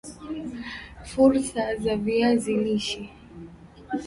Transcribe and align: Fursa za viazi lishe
Fursa 1.09 1.67
za 1.83 1.95
viazi 1.97 2.57
lishe 2.63 3.01